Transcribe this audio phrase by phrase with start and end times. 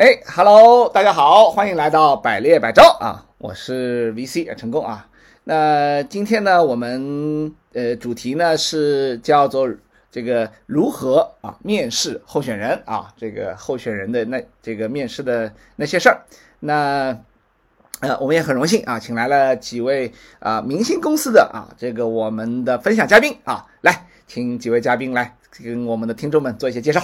[0.00, 5.06] 哎，Hello，大家好，欢迎来到百猎百招啊，我是 VC 成功啊。
[5.44, 9.68] 那今天呢，我们呃主题呢是叫做
[10.10, 16.24] 这个如何啊面试候选人啊，这个候选人的那这个面试的那些事儿。
[16.60, 17.14] 那
[18.00, 27.02] 呃，我们也很荣幸啊，请来了几位啊明星公司的啊这个我们的分享嘉宾啊，来，请几位嘉宾来跟我们的听众们做一些介绍。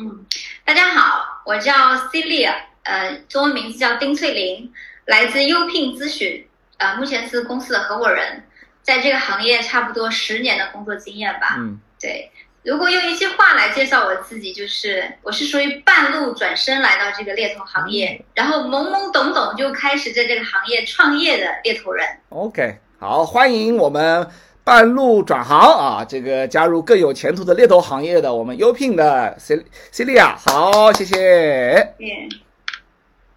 [0.00, 0.24] 嗯，
[0.64, 1.72] 大家好，我叫
[2.12, 2.52] Celia，
[2.82, 4.70] 呃，中文名字叫丁翠玲，
[5.06, 8.44] 来自优聘咨询，呃，目前是公司的合伙人，
[8.82, 11.54] 在这个行业差不多十年的工作经验吧。
[11.56, 12.30] 嗯，对，
[12.62, 22.06] 如果用一句话来介绍我自己，就是我是属于半路转身来到这个猎头行业，然后懵懵懂懂就开始在这个行业创业的猎头人。
[22.28, 24.28] OK，好，欢迎我们
[24.68, 31.94] 半路转行啊，这个加入更有前途的猎头行业的我们优聘的 C Celia，好，谢谢。
[31.98, 32.28] 嗯，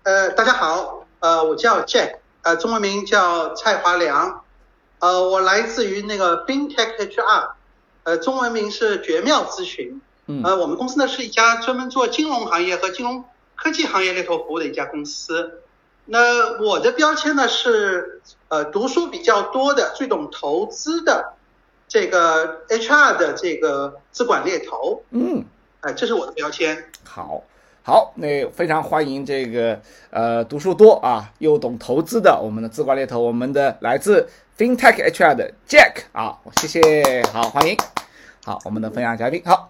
[0.03, 4.43] 呃，大家好，呃，我叫 Jack，呃，中文名叫蔡华良，
[4.99, 7.51] 呃，我来自于那个 BinTech HR，
[8.03, 13.23] 呃，中文名是绝妙咨询，嗯呃，我们公司呢是一家专门做金融行业和金融
[13.55, 15.61] 科技行业猎头服务的一家公司。
[16.05, 21.33] 那我的标签呢是呃读书比较多的，最懂投资的
[21.87, 25.45] 这个 HR 的这个资管猎头，嗯，
[25.81, 26.85] 哎、这是我的标签。
[27.03, 27.43] 好，
[27.83, 29.79] 好，那非常欢迎这个
[30.09, 37.77] 呃读书多啊又懂投资的我们的资管猎头，我们的来自 FinTech HR 的 Jack 啊，谢谢，好，欢迎。
[38.43, 39.69] 好，我们的分享嘉宾，好，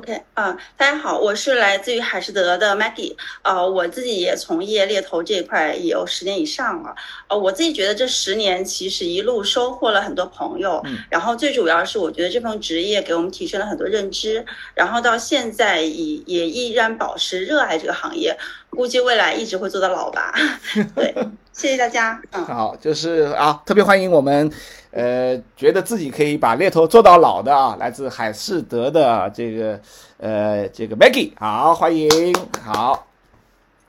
[0.00, 6.94] OK，啊、大家好，我是来自于海士德的 Maggie，呃，我自己也从业猎头这一块也有十年以上了，
[7.28, 10.96] 呃，我自己觉得这十年其实一路收获了很多朋友，嗯。
[11.10, 18.34] 然后最主要是我觉得这份职业给我们提升了很多认知，然后到现在也也依然保持热爱这个行业，
[18.70, 20.32] 估计未来一直会做到老吧，
[20.96, 21.14] 对，
[21.52, 22.42] 谢谢大家，嗯。
[22.46, 24.50] 好，就是啊，特别欢迎我们，
[24.92, 29.80] 呃，觉得自己可以把猎头做到老的啊，来自海士德的这个
[30.18, 33.06] 呃这个 Maggie，好，欢迎，好。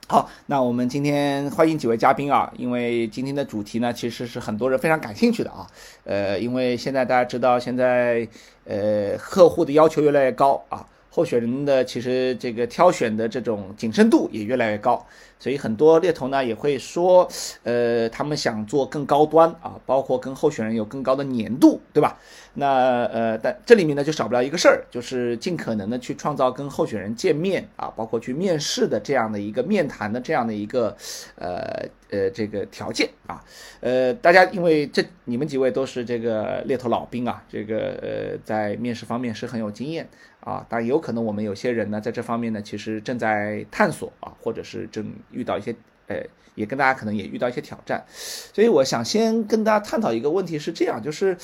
[0.07, 5.66] 好，那我们今天欢迎几位嘉宾啊，因为今天的主题呢，其实是很多人非常感兴趣的啊。
[6.03, 8.28] 呃，因为现在大家知道，现在
[8.66, 15.05] 呃客户的要求越来越高啊，候选人的其实这个挑选的这种谨慎度也越来越高，
[15.38, 17.27] 所以很多猎头呢也会说，
[17.63, 22.17] 呃，他们想做更高端啊，包括跟候选人有更高的粘度，对吧？
[22.53, 30.95] 那呃，但这里面呢就少不了一个事儿，就是尽可能的去创造跟候选人见面啊，包括去面试的这样的一个面谈的这样的一个
[31.35, 33.44] 呃呃这个条件啊。
[33.81, 40.07] 呃，大家因为这你们几位都是这个猎头老兵啊，这个呃在面试方面是很有经验
[40.41, 45.74] 啊，当然有可能我们有些人呢在这方面呢其实正在探索啊，或者是正遇到一些
[46.07, 46.18] 呃。
[46.53, 51.35] 也跟大家可能也遇到一些挑战，所以我想先跟大家探讨一个问题是这样，就是，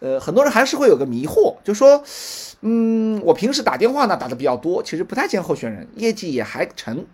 [0.00, 2.02] 呃，很多人还是会有个迷惑，就说，
[2.62, 7.04] 嗯，我平时打电话呢打的比较多，其实不太见候选人，业绩也还成，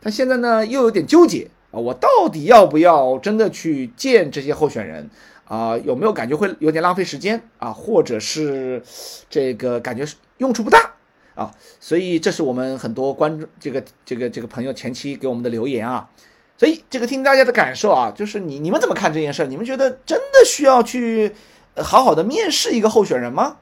[0.00, 5.08] 但现在呢又有点纠结啊，我到底要不要真的去见这些候选人
[5.56, 5.76] 啊？
[5.78, 7.72] 有没有感觉会有点浪费时间啊？
[7.72, 8.82] 或者是
[9.28, 10.04] 这个感觉
[10.38, 10.90] 用处不大？
[11.34, 16.10] 啊，所以这是我们很多观众这个这个这个朋友前期给我们的留言啊，
[16.58, 19.46] 所以这个听大家的感受啊，就是你你们怎么看这件事儿？
[19.46, 21.34] 你们觉得真的需要去
[21.74, 23.56] 呃好好的面试一个候选人吗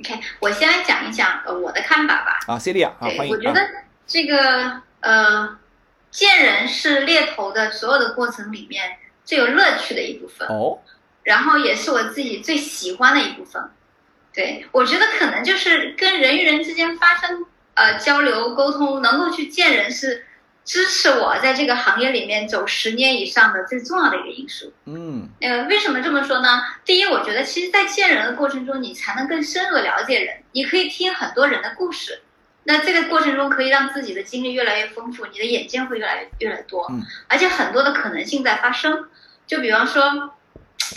[0.00, 2.38] ？OK，我先来讲一讲呃我的看法吧。
[2.46, 3.34] 啊，Celia 啊，欢迎。
[3.34, 3.60] 啊我觉得
[4.06, 5.58] 这个呃，
[6.12, 10.78] 见人是猎头的所有的过程里面最有乐趣的一部分，哦，
[11.26, 13.60] 然后也是我自己最喜欢的一部分。
[14.32, 17.44] 对我觉得可能就是跟人与人之间发生
[17.74, 20.24] 呃交流沟通，能够去见人是
[20.64, 24.72] 支持我在这个行业里面走十年以上的最重要的一个因素。
[24.84, 26.62] 嗯呃，为什么这么说呢？
[26.84, 32.20] 第一，我觉得其实，在见人的过程中，你才能更深入地了解人，你可以听很多人的故事。
[32.64, 39.08] 那这个过程中可以让自己的经历越来越丰富，你的眼界会越来越越来越多，嗯而且很多的可能性在发生。
[39.46, 40.34] 就比方说，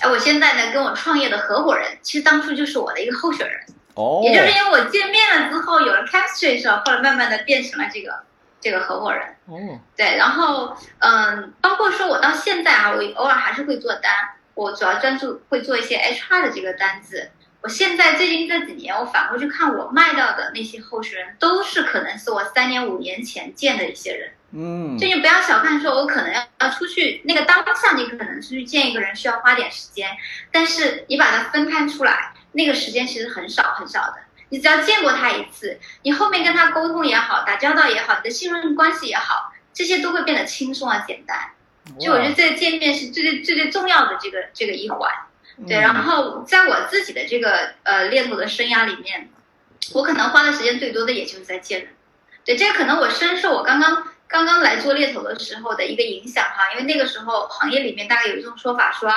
[0.01, 3.59] 哎，我现在呢跟我创业的合伙人，其实当初就是我的一个候选人，
[3.95, 8.13] 哦，也就是因为我见面了之后有了 chemistry 的时候，后来慢慢的变成了这个
[8.61, 9.23] 这个合伙人。
[9.47, 14.11] 哦，对，然后嗯，包括说我到现在啊，我偶尔还是会做单，
[14.53, 17.31] 我主要专注会做一些 HR 的这个单子。
[17.61, 24.31] 我现在最近这几年，我反过去看我卖掉的那些候选人，都是可能是我三年五年前见的一些人。
[24.51, 30.09] 嗯就你不要小看说，我可能要要出去那个当下，你可能出去见一个人需要花点时间，
[30.51, 34.15] 但是你把它分摊出来，那个时间其实很少很少的。
[34.49, 41.37] 你只要见过他一次，你后面跟他沟通也好，打交道也好，你的信任关系也好，这些都会变得轻松啊简单。
[41.99, 45.11] 就我觉得这个见面是最最最最重要的这个这个一环。
[45.67, 49.29] 对，然后在我自己的这个呃猎头的生涯里面，
[49.93, 51.89] 我可能花的时间最多的也就是在见人。
[52.45, 59.11] 对，这个可能我深受我刚刚刚刚来做猎头的时候的一个影响哈，因为那个时候行业里面大概有一种说法说，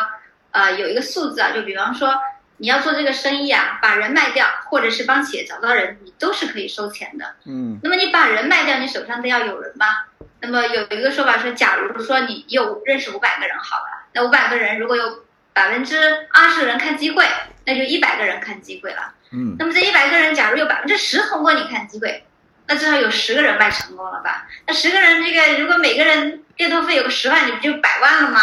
[0.53, 2.19] 呃，有一个数字啊，就比方说
[2.57, 7.27] 你要做这个生意啊，把人卖掉，或者是帮企业找到人，你都是可以收钱的。
[7.45, 7.79] 嗯。
[7.83, 10.09] 那么你把人卖掉，你手上都要有人吧？
[10.41, 17.27] 那么有一个说法说，假如说你有认识五百个人好了，那五百个人如果有百分之二十人看机会，
[17.67, 19.13] 那就一百个人看机会了。
[19.31, 19.57] 嗯。
[19.59, 22.25] 那么这一百个人，假如有百分之十通过你看机会，
[22.73, 24.49] 那至少有十个人卖成功了吧？
[24.67, 28.41] 那十个人，这个如果每个人变动费有个十万，你不就百万了吗？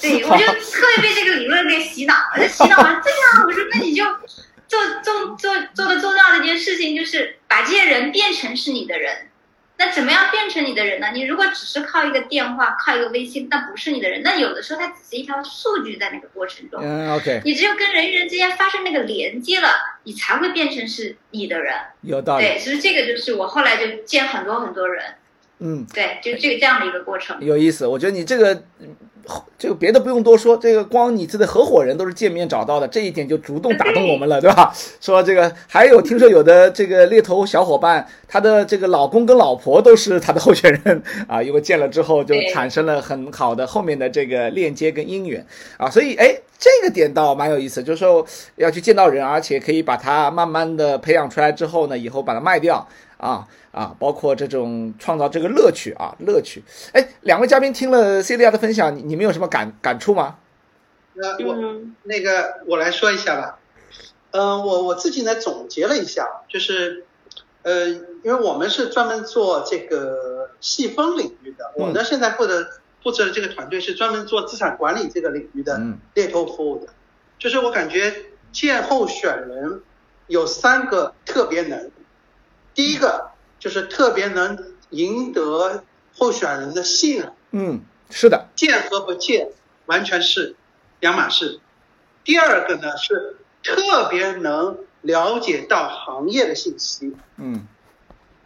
[0.00, 2.48] 对，我就特别被这个理论给洗脑了。
[2.48, 4.04] 洗脑完，对呀，我说那你就
[4.66, 9.28] 做做做做的重要的一件事情，就是把这些人变成是你的人。
[9.78, 11.08] 那怎么样变成你的人呢？
[11.12, 14.22] 你如果只是靠一个电话、靠一个微信，那不是你的人。
[14.22, 16.80] 那有的时候它只是一条数据在那个过程中。
[16.82, 17.42] 嗯，OK。
[17.44, 19.68] 你只有跟人与人之间发生那个连接了，
[20.04, 21.74] 你才会变成是你的人。
[22.02, 22.44] 有道理。
[22.44, 25.04] 对，其实这个就是我后来就见很多很多人。
[25.58, 27.36] 嗯，对，就这个这样的一个过程。
[27.44, 28.62] 有意思，我觉得你这个。
[29.58, 34.74] 这个别的不用多说，这个光你这的合伙人都是见面找到的，这一点就主动打动我们了，对吧？
[35.00, 45.46] 说这个还有听说有的这个猎头小伙伴，他的这个老公跟老婆都是他的候选人啊，因为见了之后就产生了很好的后面的这个链接跟姻缘
[45.76, 48.26] 啊，所以哎，这个点倒蛮有意思，就是说
[48.56, 52.84] 要去见到人，而且可以把他慢慢的培养出来之后呢，以后把它卖掉
[53.16, 53.46] 啊。
[53.72, 56.62] 啊，包括这种创造这个乐趣啊，乐趣。
[56.92, 60.36] 哎，两位嘉宾听了 C 利亚的分享，你你们有什么感感触吗？
[61.14, 61.56] 那我
[62.02, 63.58] 那个我来说一下吧。
[64.32, 67.06] 嗯，我我自己呢总结了一下，就是，
[67.62, 72.66] 呃，因为我们是专门做这个细分领域的，我呢现在负责
[73.02, 75.80] 负责的这个团队是专门做资产管理这个领域的
[76.12, 76.92] 猎头服务的。
[77.38, 78.14] 就是我感觉
[78.52, 79.80] 见候选人
[80.26, 81.90] 有三个特别能，
[82.74, 83.31] 第一个。
[83.62, 85.84] 就是特别能赢得
[86.18, 87.32] 候选人的信任。
[87.52, 87.80] 嗯，
[88.10, 88.48] 是的。
[88.56, 89.50] 见和不见
[89.86, 90.56] 完全是
[90.98, 91.60] 两码事。
[92.24, 97.14] 第二个呢是特别能了解到行业的信息。
[97.36, 97.68] 嗯，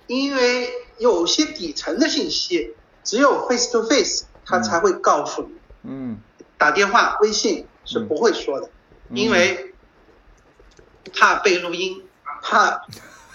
[0.07, 0.69] 因为
[0.99, 5.55] 有些底层的信息只有 face to face 他才会告诉你。
[5.85, 6.19] 嗯，
[6.59, 8.69] 打电话、微信是不会说的，
[9.15, 9.73] 因为
[11.15, 12.05] 怕被录音，
[12.43, 12.83] 怕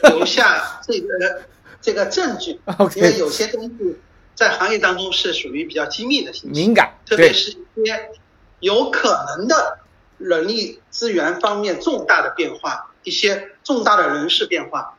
[0.04, 1.42] 留下这个。
[1.82, 2.60] 这个证据，
[2.96, 3.98] 因为有些东西
[4.36, 8.12] 在行业当中是属于比较机密的信息，敏感，特别是一些
[8.60, 9.80] 有可能的
[10.20, 14.98] 人力资源方面重大的变化，一些重大的人事变化，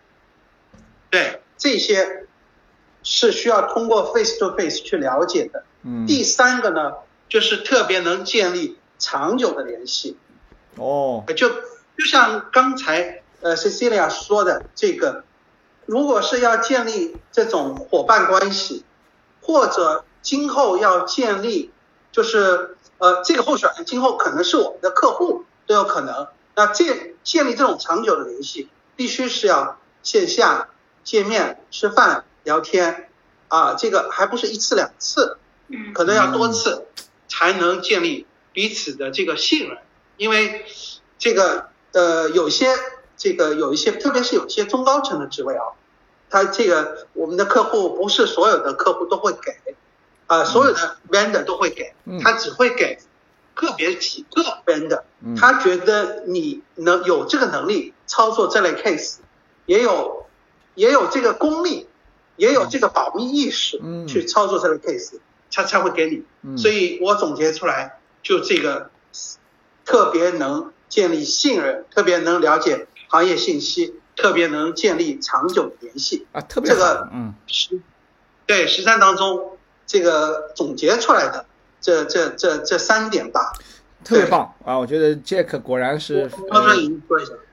[1.08, 2.26] 对这些
[3.04, 5.64] 是需要通过 face to face 去了解的。
[5.84, 6.94] 嗯，第三个呢，
[7.28, 10.16] 就是特别能建立长久的联系。
[10.76, 15.22] 哦，就就像刚才呃 Cecilia 说的这个。
[15.86, 18.84] 如果是要建立这种伙伴关系，
[19.40, 21.72] 或者今后要建立，
[22.12, 26.28] 就是呃这个候选人今后可能是我们的客户都有可能。
[26.54, 30.68] 那建建立这种长久的联系，必须是要线下
[31.02, 33.08] 见面吃饭聊天
[33.48, 35.38] 啊，这个还不是一次两次，
[35.94, 36.86] 可能要多次
[37.28, 39.78] 才能建立彼此的这个信任。
[40.16, 40.64] 因为
[41.18, 42.74] 这个呃有些。
[43.16, 45.62] 这个有一些，特别是有一些中高层的职位啊，
[46.30, 49.74] 他这个我们的客户不是所有的客户都会给，
[50.26, 52.98] 啊，所有的 vendor 都会给，他只会给
[53.54, 55.02] 个别几个 vendor，
[55.36, 59.16] 他觉得你能有这个能力操作这类 case，
[59.66, 60.26] 也有
[60.74, 61.86] 也有这个功力，
[62.36, 65.20] 也有这个保密意识去操作这类 case，
[65.52, 66.56] 他才会给你。
[66.56, 68.90] 所以我总结出来，就这个
[69.84, 72.86] 特别能建立信任，特别能了解。
[73.12, 77.78] 行业信息特别能建立长久的联系啊，特别这个嗯十
[78.46, 81.44] 对十三当中这个总结出来的
[81.78, 83.52] 这这这这三点吧，
[84.02, 84.78] 特别棒啊！
[84.78, 86.30] 我觉得 Jack 果然是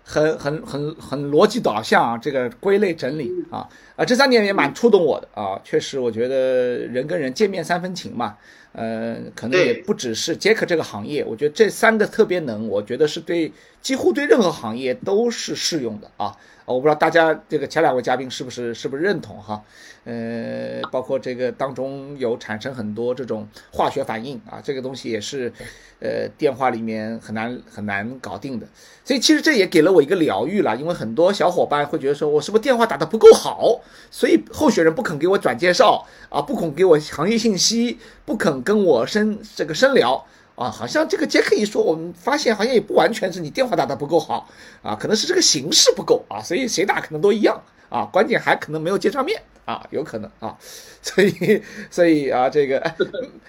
[0.01, 8.37] 很很很很逻辑导向啊，这个归类整理啊啊，这三点也蛮触动我的啊，确实我觉得人跟人见面三分情嘛。
[8.71, 16.37] 呃，可能也不只是杰克这个行业，我觉得这三个特别能，我觉得是对几乎对任何行业都是适用的啊。
[16.73, 19.61] 我不知道大家这个前两位嘉宾是不是是不是认同哈？
[20.05, 25.51] 呃，包括这个当中有产生很多这种化学反应啊，这个东西也是，
[25.99, 28.65] 呃，电话里面很难很难搞定的。
[29.03, 40.25] 所以其实这也给了我一个疗愈了，因为很多小伙伴会觉得说我是不是电话打得不够好，所以候选人不肯给我转介绍啊，不肯给我行业信息，不肯跟我深这个深聊
[40.59, 44.45] 啊，好像这个杰克一说，我们发现好像也不完全是你电话打的不够好
[44.83, 49.41] 啊，可能是这个形式不够啊，所以谁打可能都一样啊，关键还可能没有见上面。
[49.63, 50.57] 啊，有可能啊，
[51.01, 52.93] 所以所以啊，这个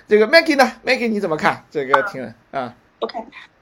[0.06, 1.64] 这个 Maggie 呢，Maggie 你怎么看？
[1.70, 3.18] 这个听啊，OK，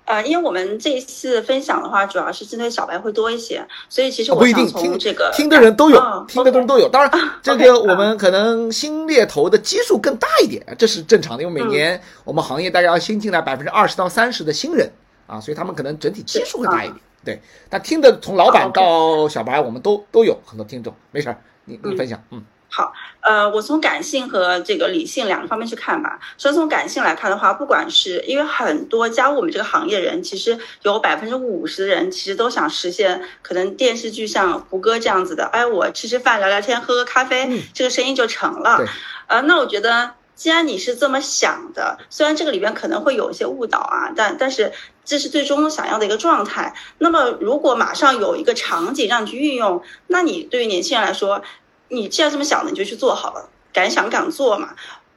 [0.08, 6.88] 呃，因为我们这一次分享的话，主要是针对小白会多一些，所以其实我不一定听这个听的人都有，听的人都有。
[6.88, 7.10] 当然，
[7.42, 14.90] 这个我们可能新猎头的基数更大一点，这是正常的，因为每年我们行业大概要新进来百分之二十到三十的新人
[15.26, 16.96] 啊，所以他们可能整体基数会大一点。
[17.24, 21.36] 对，但听的从老板到小白，我们都都有很多听众，没事儿。
[21.66, 26.18] 你你分享，嗯，好，呃，我从感性和这个理性两个方面去看吧。
[26.36, 38.84] 说从感性来看的话，不管是因为很多加入我们这个行业人，其实有百分之五十的人其实都想实现可能电视剧像胡歌这样子的，哎，我吃吃饭聊聊天喝喝咖啡，这个生意就成了。
[39.28, 44.72] 呃，那我觉得既然你是这么想的，虽然这个里边可能会有一些误导啊，但但是
[45.06, 46.74] 这是最终想要的一个状态。
[46.98, 51.42] 那么如果马上有一个场景让你去运用，那你对于年轻人来说，
[51.88, 54.74] 你既然这么想的，你就去做好了，敢想敢做嘛，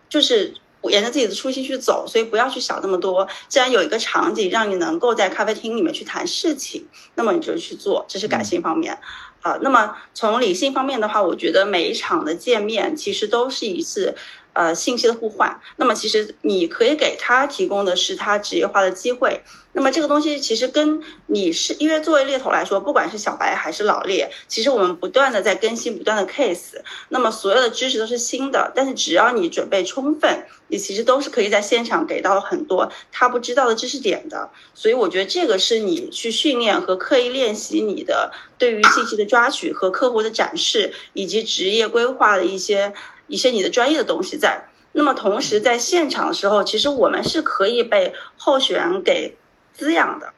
[0.10, 3.28] 就是沿着自己的初心去走，所以不要去想那么多。
[3.48, 8.98] 既然有一个场景让你能够在咖啡厅里面去谈事情，那么你就去做，这是感性方面。
[9.42, 14.16] 啊，那么从理性方面的话，我觉得每一场的见面其实都是一次。
[14.53, 19.41] 呃，信息的互换，那么其实你可以给他提供的是他职业化的机会。
[19.74, 28.70] 那么这个东西其实跟你是因为作为猎头来说，不管是小白还是老猎，其实我们不断的在更新不断的 case，那么所有的知识都是新的。
[28.75, 34.50] 但是只要你准备充分，你其实都是可以在现场给到很多他不知道的知识点的。
[34.74, 42.93] 所以我觉得这个是你去训练和刻意练习你的对于信息的抓取和客户的展示以及职业规划的一些。
[43.32, 49.38] 一些你的专业的东西在，那么同时在现场的时候，其实我们是可以被候选人给
[49.74, 50.34] 滋养的，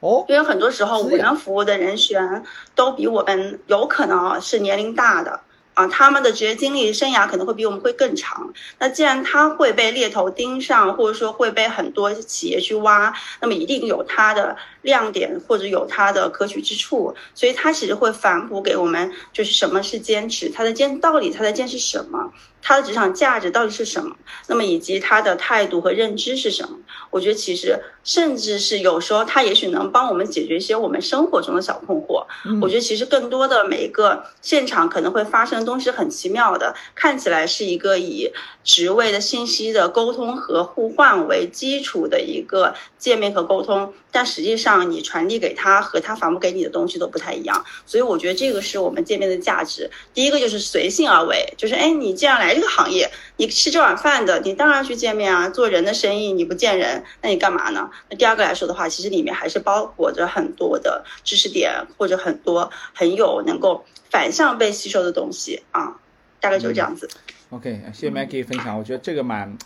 [0.00, 5.40] 哦，因为很多时候我们服务的人选都比我们有可能啊是年龄大的。
[5.76, 8.50] 啊，他们的职业经历、生涯可能会比我们会更长。
[8.78, 17.14] 那既然他会被猎头盯上，或者说会被很多企业去挖，那么一定有他的亮点或者有他的可取之处。
[17.34, 22.32] 所以，他其实会反哺给我们，就是什么是坚持，他的坚到底他在坚持什么。
[22.68, 24.16] 他的职场价值到底是什么？
[24.48, 26.76] 那么以及他的态度和认知是什么？
[27.12, 32.26] 我觉得其实甚至是有时候他也许能帮我们解决一些我们生活中的小困惑。
[32.60, 38.32] 我觉得其实更多的每一个现场可能会发生的东西很奇妙的，看起来是一个以
[38.64, 47.64] 职位的信息的沟通和互换为基础的一个界面和沟通，但实际上你传递给他和他反馈给你的东西都不太一样。
[47.86, 49.88] 所以我觉得这个是我们见面的价值。
[50.12, 52.55] 第一个就是随性而为，就是哎，你既然来。
[52.56, 55.48] 一个行业，你吃这碗饭的，你当然去见面啊。
[55.48, 57.90] 做人的生意，你不见人，那你干嘛呢？
[58.10, 66.00] 那第二个来说的话，其实里面还是包裹着很多的知识点，或者很多很有能够反向被吸收的东西啊。
[66.40, 67.08] 大概就是这样子。
[67.50, 69.56] OK，谢谢 Maggie 分享，我觉得这个蛮，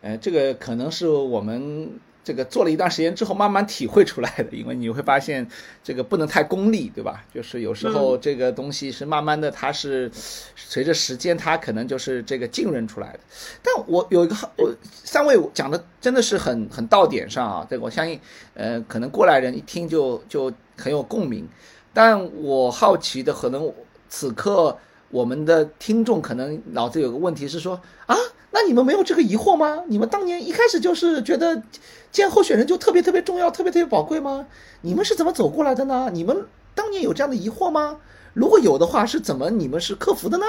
[0.00, 1.98] 呃，这个可能是我们。
[2.26, 5.46] 这个做了一段时间之后，慢慢体会出来的，因为你会发现，
[5.84, 7.24] 这个不能太功利，对吧？
[7.32, 10.10] 就是有时候这个东西是慢慢的，它是
[10.56, 13.20] 随着时间，它可能就是这个浸润出来的。
[13.62, 18.18] 但我有一个，我三位讲的真的是很很到点上啊，这个我相信，
[18.54, 21.48] 呃，可能过来人一听就就很有共鸣。
[21.94, 23.72] 但我好奇的，可能
[24.08, 24.76] 此刻
[25.10, 28.16] 我们的听众可能脑子有个问题是说啊。
[28.58, 29.82] 那你们没有这个疑惑吗？
[29.86, 31.62] 你们当年一开始就是觉得
[32.10, 34.46] 见候选人就特别特别重要、特别特别宝贵吗？
[34.80, 36.08] 你们是怎么走过来的呢？
[36.10, 37.98] 你们当年有这样的疑惑吗？
[38.32, 40.46] 如果有的话，是怎么你们是克服的呢？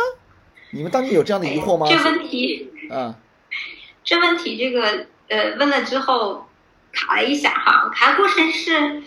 [0.72, 1.86] 你们当年有这样的疑惑吗？
[1.90, 3.14] 这问题，嗯，
[4.06, 6.46] 这问题这个呃问了之后
[6.94, 9.04] 卡了一下哈，卡的过程是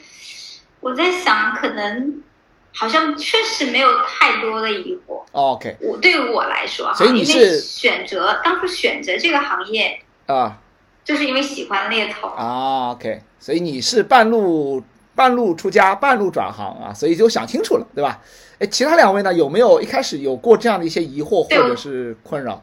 [0.80, 2.22] 我在想可能。
[2.72, 5.22] 好像确实没有太多的疑惑。
[5.32, 10.58] OK，我对于我来说，所以你是选择当初选择这个行业啊，
[11.04, 12.90] 就是因为喜欢猎头啊。
[12.90, 14.82] OK，所以你是半路
[15.14, 18.20] 半路出家，半路转行啊，所以就想清楚了，对吧？
[18.58, 22.62] 哎，其他两位呢，有没有一开始有过这样的一些疑惑或者是困扰？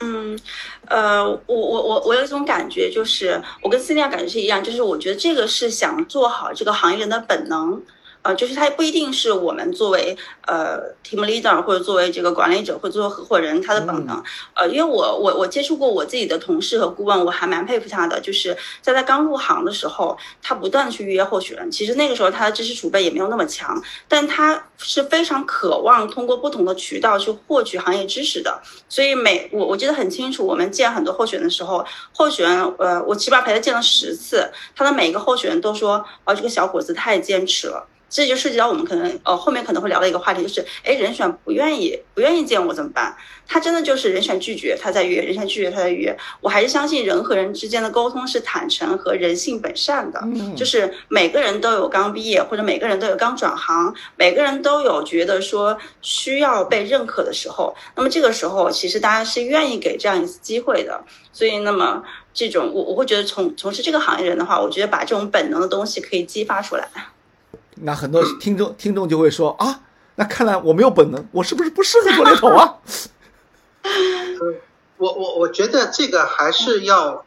[0.00, 0.38] 嗯，
[0.86, 7.80] 呃，我我我我有一种感觉，就是我跟思念感觉是一样，就是我觉得这个是想做好这个行业人的本能。
[8.22, 14.22] 呃，就是他不一定是我们作为呃 team leader 或者作为这个管理者或者作为合伙人他的本能。
[14.54, 21.70] 呃，因为我我我接触过我自己的同事和顾问，我还蛮佩服他的，就是在他刚入行的时候，他不断的去约候选人。
[21.70, 28.60] 其实那个时候他的知识储备也没有那么强，但他是非常渴望通过不同的渠道去获取行业知识的。
[28.88, 37.86] 所以每我我记得很清楚，我们见很多候选的时候，候选人呃，我起码陪他见了十次，他的每一个候选人都说，哦，这个小伙子太坚持了。
[38.08, 43.16] 这就涉及到我们可能呃后面可能会聊的一个话题，就是哎人选不愿意不愿意见我怎么办？
[43.46, 46.14] 他真的就是人选拒绝他在约，人选拒绝他在约。
[46.40, 50.22] 我还是相信人和人之间的沟通是坦诚和人性本善的，
[50.54, 57.74] 就是每个人都有刚毕业或者每个人都有刚转行，每个人都有觉得说需要被认可的时候。
[57.94, 61.02] 那么这个时候其实大家是愿意给这样一次机会的。
[61.32, 62.02] 所以那么
[62.34, 66.88] 这种我我会觉得从从事这个行业人的话，我觉得把这种本能的东西可以激发出来。
[67.82, 69.80] 那很多 听众听众就会说啊，
[70.16, 72.78] 那看来我没有本能，我是不是不适合做猎头啊？
[74.96, 77.24] 我我我觉得这个还是要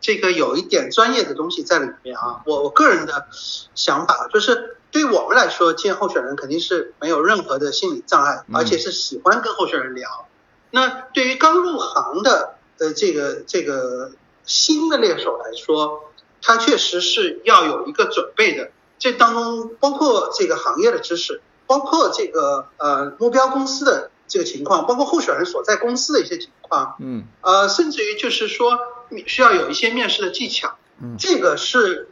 [0.00, 2.40] 这个有一点专业的东西在里面啊。
[2.46, 3.26] 我我个人的
[3.74, 10.26] 想法就是，对于我们来说，见候选人肯定是没有任何的心理障碍，而且是喜欢跟候选人聊。
[10.70, 14.12] 那对于刚入行的呃这个这个
[14.44, 18.70] 新的猎手来说，他确实是要有一个准备的。
[19.00, 28.78] 这当中包括这个行业的知识，包括这个呃目标公司的这个情况，包括候选人所在公司的一些情况，嗯，呃，甚至于就是说
[29.26, 32.10] 需要有一些面试的技巧，嗯，这个是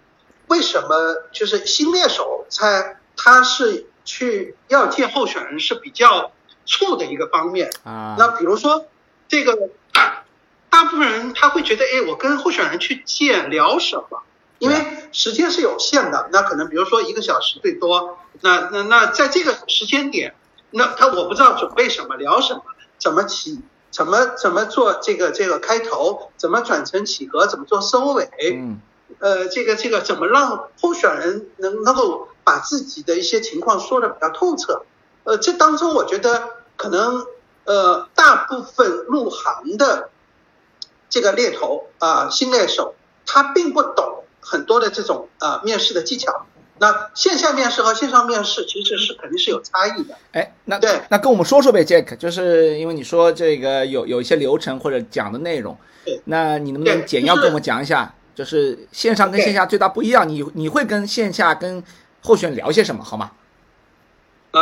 [0.49, 0.88] 为什么？
[1.30, 6.33] 就是新猎手在他是去要见候选人是比较
[6.66, 7.71] 怵的一个方面。
[7.85, 8.16] 啊。
[8.18, 8.87] 那比如说
[9.28, 9.68] 这个
[10.71, 14.23] 大部分人他会觉得，哎，我跟候选人去见聊什么？
[14.59, 20.35] 因为时间是有限的，那可能比如说一个小时最多，那那那在这个时间点，
[20.71, 22.62] 那他我不知道准备什么聊什么，
[22.99, 23.61] 怎么起，
[23.91, 28.81] 怎么怎么做这个这个开头，怎么转成起合，怎么做收尾，嗯，
[29.21, 34.82] 呃，这个这个怎么让候选人能能够把自己的一些情况说的比较透彻，
[35.23, 37.25] 呃，这当中我觉得可能
[37.65, 40.11] 呃大部分入行的
[41.09, 44.25] 这个猎头啊新猎手他并不懂。
[44.50, 46.47] 很多的这种呃面试的技巧，
[46.78, 50.17] 那线下面试和线上面试其实是肯定是有差异的。
[50.32, 61.82] 哎，那对，那跟我们说说呗，Jack，就是因为你说这个有有一些流程或者讲的内容，对，那你能不能简要跟我们讲一下，就是线上跟线下最大不一样，你你会跟线下跟
[62.23, 63.32] 候选聊些什么，好吗？
[64.52, 64.61] 啊，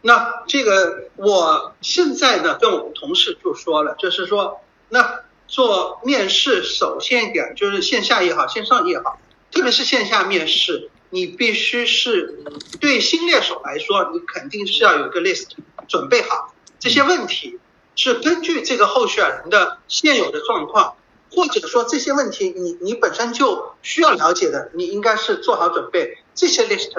[0.00, 9.18] 那这个我现在呢跟我们同事就说了，就是说那做面试首先一点就是线下也好，线上也好。
[9.56, 12.44] 特别是线下面试，你必须是
[12.78, 15.46] 对新猎手来说，你肯定是要有一个 list
[15.88, 17.58] 准备好这些问题，
[17.94, 20.96] 是根据这个候选人的现有的状况，
[21.32, 26.18] 或者说这些问题你你本身就需要了解的，你应该是做好准备。
[26.34, 26.92] 这些 list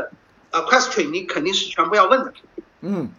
[0.49, 2.33] 啊 question 你肯定是全部要问的。
[2.81, 3.11] 嗯，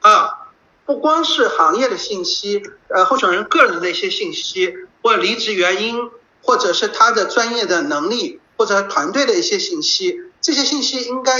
[0.00, 0.48] 啊，
[0.86, 6.10] 不光是行业的信息，呃，候选人个人的一些信息，或者离职原因。
[6.42, 11.32] 或者是他的专业的能力，或者团队的一些信息，这些信息应该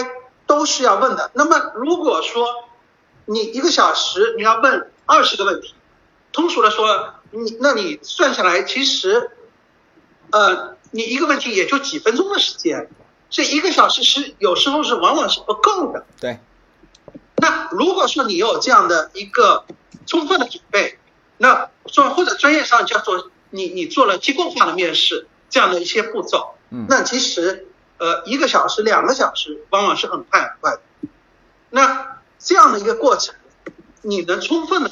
[0.46, 1.30] 都是要问的。
[1.34, 2.46] 那么如果说
[3.24, 5.74] 你一个小时你要问二十个问题，
[6.32, 9.30] 通俗的说，你那你算下来其实，
[10.30, 12.88] 呃，你一个问题也就几分钟的时间，
[13.30, 16.04] 这一个小时是有时候是往往是不够的。
[16.20, 16.38] 对。
[17.36, 19.64] 那如果说你有这样的一个
[20.06, 20.98] 充分的准备，
[21.38, 23.30] 那说或者专业上叫做。
[23.50, 30.80] 你你做了机构化的面试这样的一些步骤，嗯，那其实呃一个小时两个小时往往是很快很快的。
[31.70, 33.34] 那这样的一个过程，
[34.02, 34.90] 你能充分的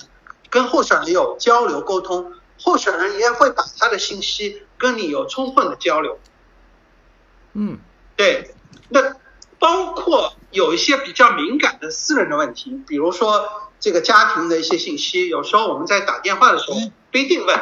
[0.50, 6.18] 跟候选人有交流沟通，候选人也会把他的信息跟你有充分的交流。
[7.52, 7.78] 嗯，
[8.16, 8.54] 对，
[8.88, 9.16] 那
[9.58, 13.48] 包括有一些比较敏感的私人的问题，比如说
[13.80, 16.76] 这个家庭的一些信息，有时候我们在打电话的时候
[17.10, 17.60] 不一定问。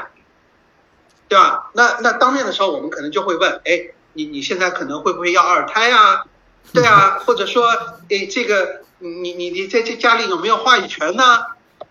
[1.33, 1.71] 对吧？
[1.73, 6.25] 那那当面的时候，我们可能就会问，哎，你你现在可能会不会要二胎啊？
[6.75, 7.66] 对啊，或者说，
[8.11, 11.38] 哎，这个你你你在这家里有没有话语权呢？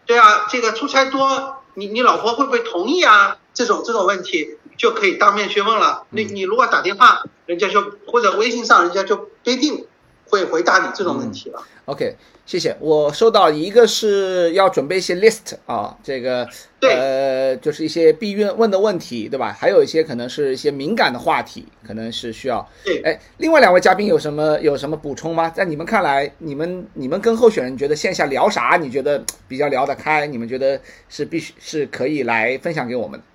[0.06, 3.38] 对啊，这个出差多，你你老婆会不会同意啊？
[3.52, 6.04] 这种这种问题就可以当面去问了。
[6.12, 9.88] 你你如果打电话，人家就或者微信上，人家就不一定
[10.32, 11.62] 会回答你这种问题了。
[11.86, 12.16] OK，
[12.46, 12.76] 谢谢。
[12.80, 16.48] 我收到一个是要准备一些 list 啊，这个
[16.82, 19.52] 呃，就是一些必问问的问题，对吧？
[19.52, 22.66] 还有一些可能是一些敏感的话题，可能是需要。
[22.86, 25.50] 对哎，另外两位嘉宾有什么有什么补充吗？
[25.50, 28.78] 在你们看来，你们你们跟候选人觉得线下聊啥？
[28.82, 30.26] 你觉得比较聊得开？
[30.28, 33.26] 你们觉得是必须是可以来分享给我们的？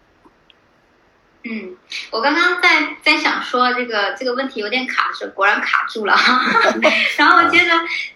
[1.49, 1.77] 嗯，
[2.11, 6.15] 我刚刚在在想说这个这个问题有点卡的时候，果然卡住了。
[7.17, 7.71] 然后接着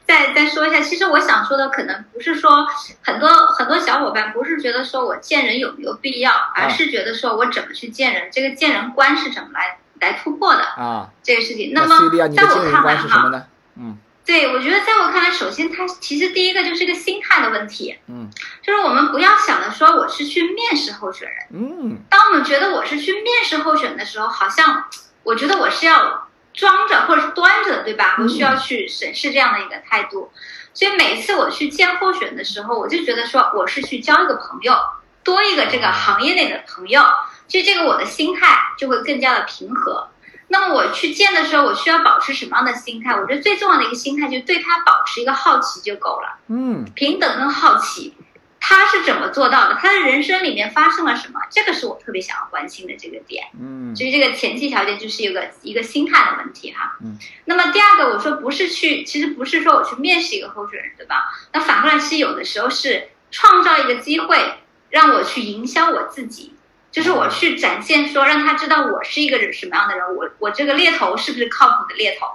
[0.06, 2.66] 再再说一下，其实我想说的可能不是说
[3.02, 11.72] 很多很多小伙伴不是觉得说我见人有没有必要，而是觉得说我怎么去见人，这个见人观是怎么来来突破的啊，这个事情。
[11.72, 18.30] 那么在我看来哈，嗯对我觉得在我看来，首先它其实第一个就是一个心态的问题，嗯
[18.62, 21.38] 就是我们不要想着说我是去面试候选人。
[21.52, 24.85] 嗯当我们觉得我是去面试候选的时候，好像
[25.24, 28.16] 我觉得我是要装着或者是端着，对吧？
[28.20, 30.30] 我需要去审视这样的一个态度。
[30.72, 34.78] 所以每次我去见候选的时候，我就觉得说我是去交一个朋友，
[35.24, 37.02] 多一个这个行业内的朋友，
[37.48, 40.09] 其实这个我的心态就会更加的平和。
[40.52, 43.12] 那么我去见的时候，我需要保持什么样的心态？
[43.12, 46.38] 我觉得最重要的一个心态就是对他保持一个好奇就够了。
[46.48, 48.14] 嗯平等跟好奇，
[48.58, 49.76] 他是怎么做到的？
[49.80, 51.38] 他的人生里面发生了什么？
[51.50, 53.44] 这个是我特别想要关心的这个点。
[53.60, 56.96] 嗯所以这个前期条件就是有个一个心态的问题哈。
[57.00, 57.16] 嗯。
[57.44, 61.32] 那么第二个，我说不是去，其实不是说我去面试一个候选人，对吧？
[61.52, 64.54] 那反过来是有的时候是创造一个机会，
[64.90, 66.54] 让我去营销我自己。
[66.90, 72.26] 就是我去展现说，让他知道我是一个什么样的人，我我这个猎头是不是靠谱的猎头，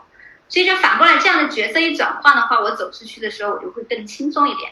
[0.48, 4.72] 所以就反过来这样的角色一转换的话，我走出去的时候，我就会更轻松一点。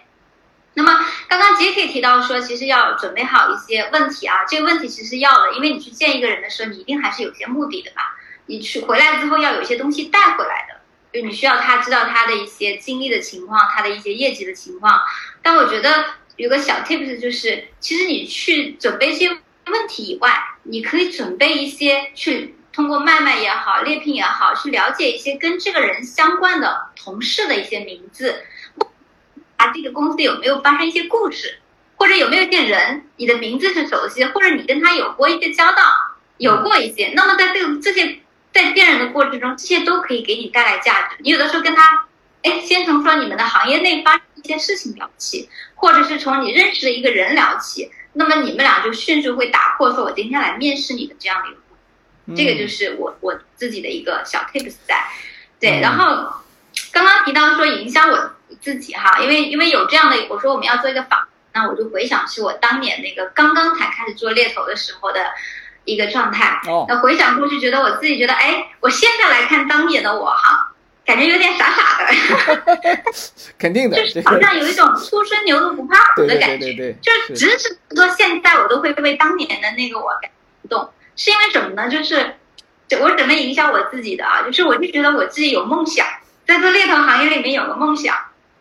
[0.75, 8.17] 那么刚刚杰克提到说，其实要准备好一些问题啊，这个问题其实要的，因为你去见一个人的时候，你一定还是有些目的的吧？
[8.47, 10.81] 你去回来之后要有一些东西带回来的，
[11.13, 14.99] 就你需要他知道他的一些经历的情况，他的一些业绩的情况。
[15.41, 16.05] 但我觉得
[16.37, 20.31] 有个小 tips 就是，其实你去准备这些问题以外，
[20.63, 28.43] 你可以准备一些去通过卖卖也好、猎聘也好，去了解一些跟这个人相关的同事的一些名字，
[29.57, 31.59] 啊，这个公司有没有发生一些故事，
[31.95, 35.83] 或者有没有一些人你的名字是熟悉，或者你跟他有过一些交道，
[36.37, 37.13] 有过一些。
[37.15, 38.19] 那么在这个这些
[38.51, 41.15] 在见人的过程中，这些都可以给你带来价值。
[41.19, 42.07] 你有的时候跟他，
[42.41, 51.57] 哎，先从说你们的行业内发生一些事情聊起，或者是从你认识的一个人聊起，那么你们俩就迅速会打破说我今天来面试你的这样的一个。
[52.25, 55.03] 嗯这个就是我我自己的一个小 tips 在，
[55.59, 55.81] 对，嗯。
[55.81, 56.31] 然后
[56.89, 65.19] 刚刚提到说营销我自己哈，因为因为有这样的，我说我们要做一个访，那我就回想起我当年那个刚刚才开始做猎头的时候的
[65.83, 66.85] 一个状态，哦。
[66.87, 70.71] 那回想过去，觉得我自己觉得，哎，我现在来看当年的我哈，
[71.05, 73.03] 感觉有点傻傻的，
[73.59, 80.31] 肯定的，就是好像有一种初生牛犊不怕虎的感觉对，对对，就是只是说现在我都会为当年的那个我感
[80.69, 81.89] 动，是因为什么呢？
[81.89, 82.35] 就是
[83.01, 84.43] 我怎么影响我自己的啊？
[84.43, 86.05] 就是我就觉得我自己有梦想，
[86.47, 88.15] 在做猎头行业里面有个梦想。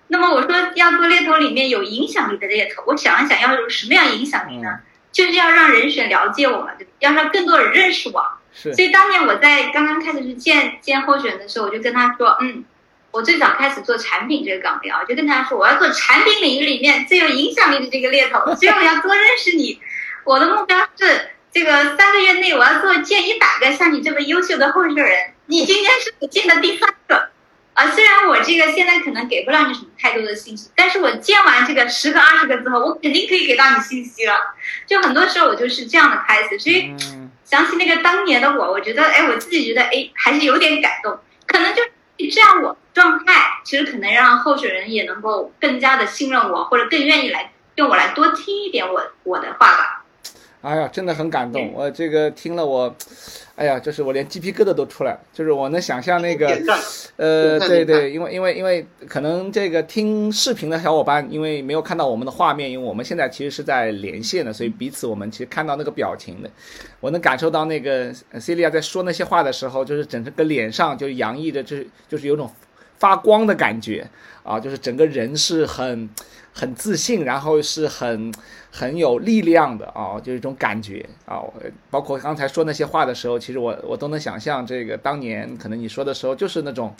[0.08, 4.68] 那么我说要做猎头里面有影响力的猎头，我想一想要有什么样影响力呢？
[4.68, 4.80] 嗯
[5.12, 8.24] 就是要让人选了解我们，对吧要让更多人认识我。
[8.54, 12.64] 是所以当年我在刚刚开始去见见候选人的时候，我就跟他说，嗯，
[13.10, 19.80] 我最早开始做产品这个岗位啊，我就跟他说，我要做产品领域里面最有影响力的这个猎头，所以我要多认识你。
[20.24, 27.30] 我的目标是这个三个月内我要做见一百个像你这么优秀的候选人，你今天是我见的第三个。
[27.74, 34.34] 啊，虽然我这个现在可能给不了你什么太多的信息，但是我见完这个十个、二十个之后，我肯定可以给到你信息了。
[34.86, 41.18] 就很多时候我就是这样的开始，所以嗯想起那个当年的我，我觉得，哎，我自己觉得，哎，还是有点感动。
[41.46, 41.90] 可能就是
[42.30, 50.01] 这样，我状态其实可能让候选人也能够更加的信任我，或者更愿意来用我来多听一点我我的话吧。
[50.62, 51.72] 哎呀，真的很感动，嗯。
[51.74, 52.94] 我这个听了我，
[53.56, 56.46] 哎呀，就是我连鸡皮疙瘩都出来了，就是我能想象那个，
[57.16, 66.48] 呃，对对，因为因为因为可能这个听视频的小伙伴，因为没有看到我们的画面，因为我们现在其实是在连线的，所以彼此我们其实看到那个表情的，
[67.00, 72.48] 我能感受到那个呃 Celia 在说那些话的时候，就是整个脸上就洋溢着，就是就是有种
[73.00, 74.08] 发光的感觉
[74.44, 76.08] 啊，就是整个人是很
[76.52, 78.32] 很自信，然后是很
[78.70, 81.42] 很有力量的啊，就是一种感觉啊。
[81.90, 86.94] 包括刚才说那些话的时候，其实我我都能想象，这个当年可能你说的时候就是那种。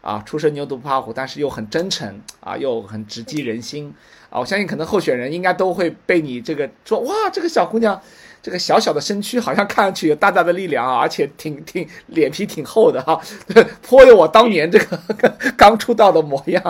[0.00, 3.92] 啊，初生牛犊不怕虎，但是又很真诚啊，又很直击人心
[4.30, 4.38] 啊。
[4.38, 8.00] 我相信可能候选人应该都会被你这个说哇，这个小姑娘。
[8.42, 13.20] 这个小小的身躯好像看上去有大大的力量啊，而且挺挺脸皮挺厚的哈，
[13.82, 14.98] 颇有我当年这个
[15.56, 16.62] 刚出道的模样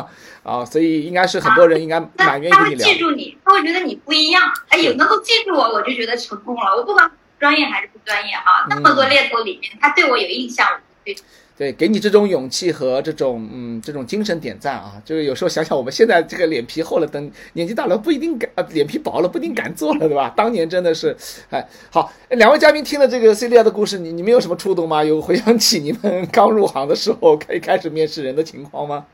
[0.43, 2.87] 啊，所以应该是很多人应该蛮愿意跟你聊。
[2.87, 4.43] 他会记住你，他会觉得你不一样。
[4.69, 6.77] 哎，有能够记住我，我就觉得成功了。
[6.77, 10.67] 我不管专业还是不专业哈，那么多猎头里面，他对我有印象，
[11.05, 11.17] 对。
[11.59, 14.93] 对，给你这种勇气和这种嗯这种精神点赞啊！
[15.05, 20.33] 就是有时候想想，我们现在这个脸皮厚了，等年纪大了不一定敢，呃，脸皮薄了不一定敢做了，对吧？
[20.39, 21.17] 当年真的是，
[21.51, 25.03] 哎，好，两位嘉宾听了这个 C 利亚的故事，你你们有什么触动吗？
[25.03, 29.05] 有回想起你们刚入行的时候，可以开始面试人的情况吗？